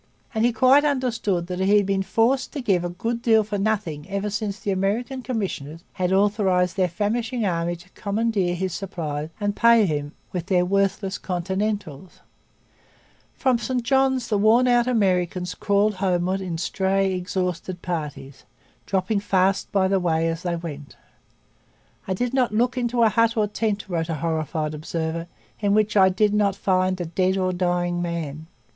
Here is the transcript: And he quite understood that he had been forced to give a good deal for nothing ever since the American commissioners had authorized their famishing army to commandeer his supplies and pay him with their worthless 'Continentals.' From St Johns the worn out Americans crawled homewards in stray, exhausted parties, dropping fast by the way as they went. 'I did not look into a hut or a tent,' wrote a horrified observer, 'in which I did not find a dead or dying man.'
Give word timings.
And 0.33 0.43
he 0.45 0.51
quite 0.51 0.83
understood 0.83 1.45
that 1.45 1.59
he 1.59 1.77
had 1.77 1.85
been 1.85 2.01
forced 2.01 2.51
to 2.53 2.59
give 2.61 2.83
a 2.83 2.89
good 2.89 3.21
deal 3.21 3.43
for 3.43 3.59
nothing 3.59 4.09
ever 4.09 4.31
since 4.31 4.59
the 4.59 4.71
American 4.71 5.21
commissioners 5.21 5.83
had 5.93 6.11
authorized 6.11 6.75
their 6.75 6.89
famishing 6.89 7.45
army 7.45 7.75
to 7.75 7.89
commandeer 7.91 8.55
his 8.55 8.73
supplies 8.73 9.29
and 9.39 9.55
pay 9.55 9.85
him 9.85 10.13
with 10.33 10.47
their 10.47 10.65
worthless 10.65 11.19
'Continentals.' 11.19 12.21
From 13.35 13.59
St 13.59 13.83
Johns 13.83 14.27
the 14.29 14.39
worn 14.39 14.67
out 14.67 14.87
Americans 14.87 15.53
crawled 15.53 15.93
homewards 15.97 16.41
in 16.41 16.57
stray, 16.57 17.13
exhausted 17.13 17.83
parties, 17.83 18.43
dropping 18.87 19.19
fast 19.19 19.71
by 19.71 19.87
the 19.87 19.99
way 19.99 20.27
as 20.27 20.41
they 20.41 20.55
went. 20.55 20.95
'I 22.07 22.15
did 22.15 22.33
not 22.33 22.51
look 22.51 22.75
into 22.75 23.03
a 23.03 23.09
hut 23.09 23.37
or 23.37 23.43
a 23.43 23.47
tent,' 23.47 23.87
wrote 23.87 24.09
a 24.09 24.15
horrified 24.15 24.73
observer, 24.73 25.27
'in 25.59 25.75
which 25.75 25.95
I 25.95 26.09
did 26.09 26.33
not 26.33 26.55
find 26.55 26.99
a 26.99 27.05
dead 27.05 27.37
or 27.37 27.53
dying 27.53 28.01
man.' 28.01 28.47